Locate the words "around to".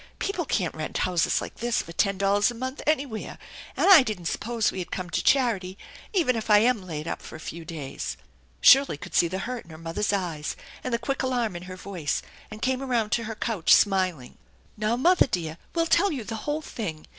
12.81-13.25